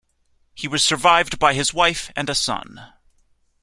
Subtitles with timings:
[0.55, 2.91] He was survived by his wife and a son.